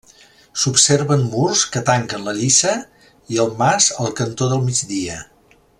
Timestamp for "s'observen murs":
0.61-1.61